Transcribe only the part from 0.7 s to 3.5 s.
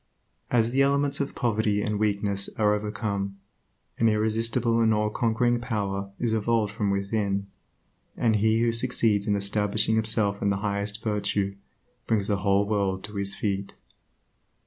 the elements of poverty and weakness are overcome,